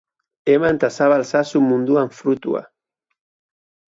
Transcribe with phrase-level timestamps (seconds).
[0.51, 2.63] Eman ta zabal zazu munduan frutua.